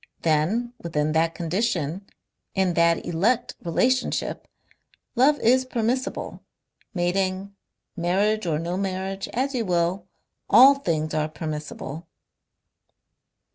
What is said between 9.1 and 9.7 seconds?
as you